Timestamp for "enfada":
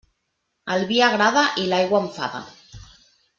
2.07-2.43